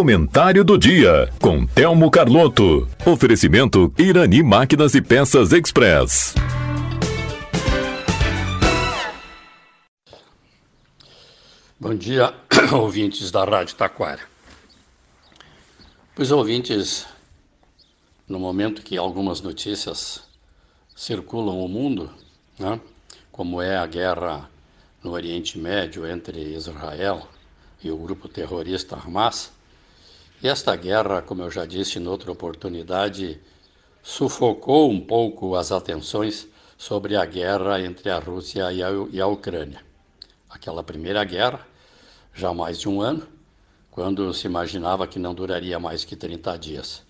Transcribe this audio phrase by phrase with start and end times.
[0.00, 2.88] Comentário do dia com Telmo Carlotto.
[3.04, 6.34] Oferecimento Irani Máquinas e Peças Express.
[11.78, 12.32] Bom dia,
[12.72, 14.22] ouvintes da Rádio Taquara.
[16.16, 17.06] Os ouvintes,
[18.26, 20.22] no momento que algumas notícias
[20.96, 22.10] circulam o mundo,
[22.58, 22.80] né,
[23.30, 24.48] como é a guerra
[25.02, 27.28] no Oriente Médio entre Israel
[27.88, 29.52] o grupo terrorista Hamas,
[30.42, 33.40] e esta guerra, como eu já disse em outra oportunidade,
[34.02, 39.26] sufocou um pouco as atenções sobre a guerra entre a Rússia e a, e a
[39.26, 39.82] Ucrânia.
[40.48, 41.66] Aquela primeira guerra,
[42.34, 43.26] já mais de um ano,
[43.90, 47.02] quando se imaginava que não duraria mais que 30 dias.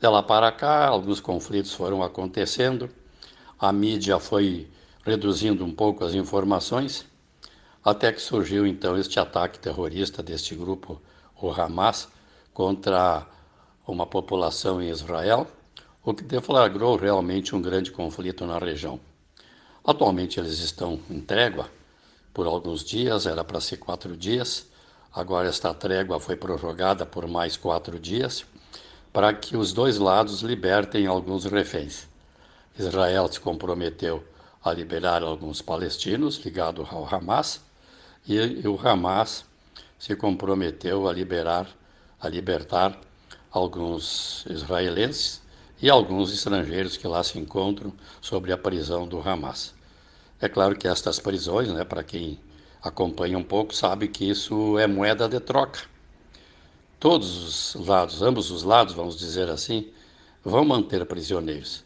[0.00, 2.88] De lá para cá, alguns conflitos foram acontecendo,
[3.58, 4.68] a mídia foi
[5.04, 7.04] reduzindo um pouco as informações,
[7.84, 11.00] até que surgiu então este ataque terrorista deste grupo,
[11.40, 12.08] o Hamas,
[12.52, 13.26] contra
[13.86, 15.46] uma população em Israel,
[16.04, 18.98] o que deflagrou realmente um grande conflito na região.
[19.84, 21.70] Atualmente eles estão em trégua
[22.34, 24.68] por alguns dias, era para ser quatro dias,
[25.12, 28.44] Agora, esta trégua foi prorrogada por mais quatro dias
[29.12, 32.06] para que os dois lados libertem alguns reféns.
[32.78, 34.22] Israel se comprometeu
[34.62, 37.60] a liberar alguns palestinos ligados ao Hamas
[38.26, 39.44] e, o Hamas
[39.98, 41.68] se comprometeu a liberar,
[42.20, 42.98] a libertar
[43.50, 45.42] alguns israelenses
[45.80, 49.74] e alguns estrangeiros que lá se encontram sobre a prisão do Hamas.
[50.40, 52.38] É claro que estas prisões, né, para quem
[52.82, 55.80] acompanha um pouco sabe que isso é moeda de troca.
[57.00, 59.90] Todos os lados, ambos os lados, vamos dizer assim,
[60.44, 61.84] vão manter prisioneiros,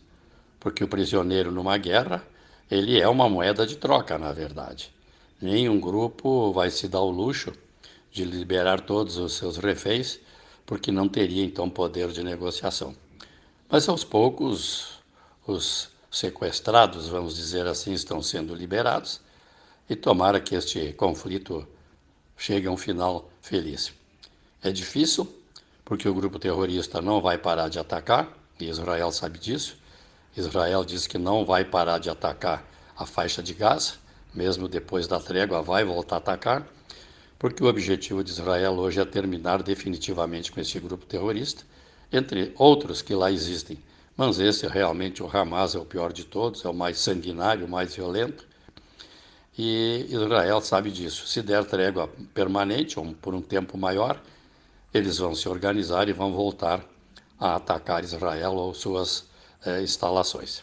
[0.59, 2.27] porque o prisioneiro numa guerra,
[2.71, 4.93] ele é uma moeda de troca, na verdade.
[5.43, 7.53] Nenhum grupo vai se dar o luxo
[8.13, 10.21] de liberar todos os seus reféns,
[10.65, 12.95] porque não teria então poder de negociação.
[13.69, 15.01] Mas aos poucos,
[15.45, 19.21] os sequestrados, vamos dizer assim, estão sendo liberados
[19.91, 21.67] e tomara que este conflito
[22.37, 23.93] chegue a um final feliz.
[24.63, 25.27] É difícil,
[25.85, 29.77] porque o grupo terrorista não vai parar de atacar, e Israel sabe disso.
[30.37, 32.65] Israel diz que não vai parar de atacar
[32.97, 33.95] a faixa de Gaza,
[34.35, 36.67] mesmo depois da trégua, vai voltar a atacar,
[37.39, 41.65] porque o objetivo de Israel hoje é terminar definitivamente com esse grupo terrorista,
[42.13, 43.79] entre outros que lá existem.
[44.17, 47.69] Mas esse realmente, o Hamas, é o pior de todos, é o mais sanguinário, o
[47.69, 48.47] mais violento,
[49.57, 51.27] e Israel sabe disso.
[51.27, 54.21] Se der trégua permanente ou por um tempo maior,
[54.95, 56.85] eles vão se organizar e vão voltar
[57.39, 59.27] a atacar Israel ou suas
[59.65, 60.63] eh, instalações.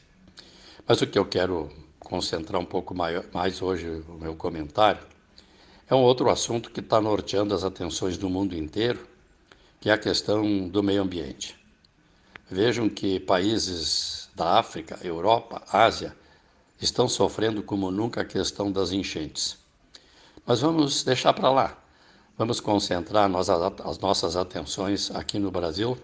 [0.88, 1.69] Mas o que eu quero
[2.09, 5.00] concentrar um pouco maior, mais hoje o meu comentário
[5.88, 9.08] é um outro assunto que está norteando as atenções do mundo inteiro,
[9.80, 11.56] que é a questão do meio ambiente.
[12.50, 16.16] Vejam que países da África, Europa, Ásia
[16.81, 19.58] estão sofrendo como nunca a questão das enchentes.
[20.46, 21.78] Mas vamos deixar para lá.
[22.38, 23.30] Vamos concentrar
[23.84, 25.98] as nossas atenções aqui no Brasil,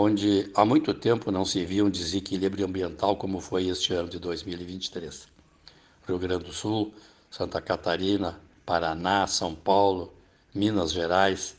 [0.00, 4.20] onde há muito tempo não se via um desequilíbrio ambiental como foi este ano de
[4.20, 5.26] 2023.
[6.06, 6.94] Rio Grande do Sul,
[7.28, 10.14] Santa Catarina, Paraná, São Paulo,
[10.54, 11.56] Minas Gerais,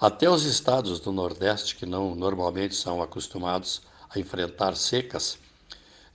[0.00, 5.36] até os estados do Nordeste, que não normalmente são acostumados a enfrentar secas,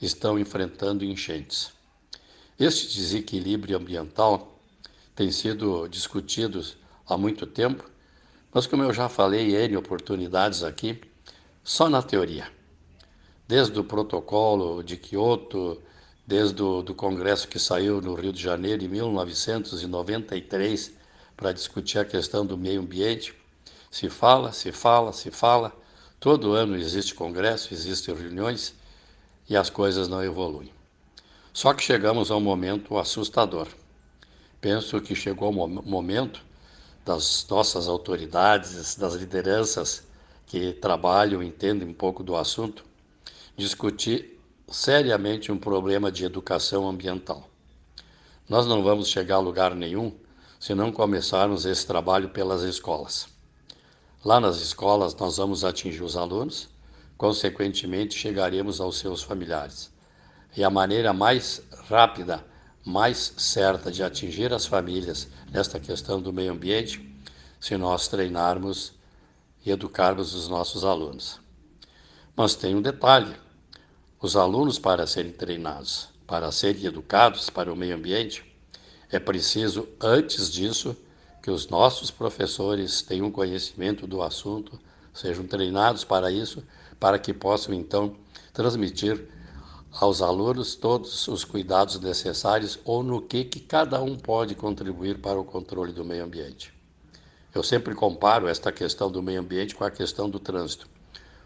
[0.01, 1.71] estão enfrentando enchentes.
[2.59, 4.59] Este desequilíbrio ambiental
[5.15, 6.59] tem sido discutido
[7.07, 7.87] há muito tempo,
[8.51, 10.99] mas como eu já falei em oportunidades aqui,
[11.67, 12.49] só na teoria.
[13.45, 15.81] Desde o protocolo de Kyoto,
[16.25, 20.93] desde o congresso que saiu no Rio de Janeiro em 1993
[21.35, 23.35] para discutir a questão do meio ambiente,
[23.91, 25.73] se fala, se fala, se fala.
[26.21, 28.73] Todo ano existe congresso, existem reuniões,
[29.49, 30.71] e as coisas não evoluem.
[31.51, 33.67] Só que chegamos a um momento assustador.
[34.61, 36.41] Penso que chegou o momento
[37.05, 40.06] das nossas autoridades, das lideranças
[40.47, 42.83] que trabalham, entendem um pouco do assunto,
[43.55, 47.47] discutir seriamente um problema de educação ambiental.
[48.49, 50.11] Nós não vamos chegar a lugar nenhum
[50.59, 53.27] se não começarmos esse trabalho pelas escolas.
[54.25, 56.69] Lá nas escolas, nós vamos atingir os alunos
[57.17, 59.91] consequentemente chegaremos aos seus familiares.
[60.55, 62.45] E a maneira mais rápida,
[62.85, 67.03] mais certa de atingir as famílias nesta questão do meio ambiente,
[67.59, 68.93] se nós treinarmos
[69.65, 71.39] e educarmos os nossos alunos.
[72.35, 73.35] Mas tem um detalhe:
[74.21, 78.45] os alunos, para serem treinados, para serem educados para o meio ambiente,
[79.09, 80.95] é preciso, antes disso,
[81.41, 84.77] que os nossos professores tenham conhecimento do assunto,
[85.13, 86.61] sejam treinados para isso,
[86.99, 88.17] para que possam então
[88.53, 89.29] transmitir
[89.91, 95.39] aos alunos todos os cuidados necessários ou no que, que cada um pode contribuir para
[95.39, 96.76] o controle do meio ambiente.
[97.57, 100.87] Eu sempre comparo esta questão do meio ambiente com a questão do trânsito.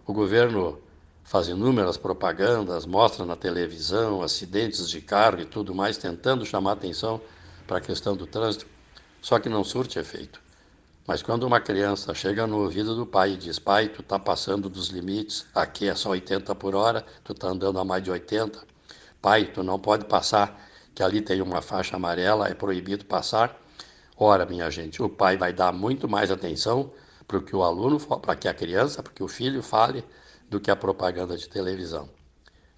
[0.05, 0.77] O governo
[1.23, 7.21] faz inúmeras propagandas, mostra na televisão acidentes de carro e tudo mais, tentando chamar atenção
[7.65, 8.67] para a questão do trânsito,
[9.21, 10.41] só que não surte efeito.
[11.07, 14.67] Mas quando uma criança chega no ouvido do pai e diz: Pai, tu está passando
[14.67, 18.59] dos limites, aqui é só 80 por hora, tu está andando a mais de 80.
[19.21, 20.61] Pai, tu não pode passar,
[20.93, 23.57] que ali tem uma faixa amarela, é proibido passar.
[24.17, 26.91] Ora, minha gente, o pai vai dar muito mais atenção
[27.27, 30.03] para que o aluno, para que a criança, para que o filho fale,
[30.49, 32.09] do que a propaganda de televisão.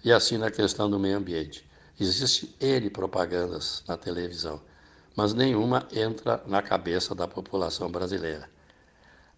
[0.04, 1.68] E assim na questão do meio ambiente.
[1.98, 4.60] Existe N propagandas na televisão
[5.16, 8.50] mas nenhuma entra na cabeça da população brasileira.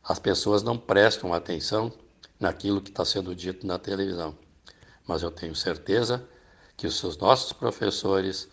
[0.02, 1.92] As pessoas não prestam atenção
[2.40, 4.36] naquilo que está sendo dito na televisão,
[5.06, 6.26] mas eu tenho certeza
[6.76, 8.48] que os nossos professores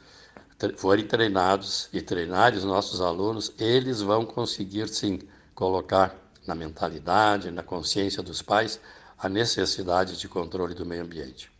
[0.75, 5.19] forem treinados e treinarem os nossos alunos, eles vão conseguir sim
[5.53, 6.15] colocar
[6.45, 8.79] na mentalidade, na consciência dos pais,
[9.17, 11.51] a necessidade de controle do meio ambiente.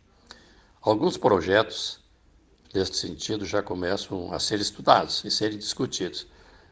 [0.82, 2.04] Alguns projetos
[2.74, 6.26] neste sentido, já começam a ser estudados e serem discutidos.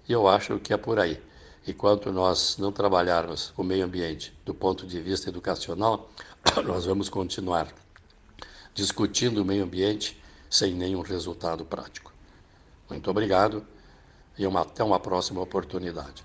[0.09, 1.23] E eu acho que é por aí.
[1.67, 6.11] Enquanto nós não trabalharmos o meio ambiente do ponto de vista educacional,
[6.67, 7.73] nós vamos continuar
[8.75, 10.21] discutindo o meio ambiente
[10.51, 12.12] sem nenhum resultado prático.
[12.89, 13.67] Muito obrigado
[14.39, 16.25] e uma, até uma próxima oportunidade.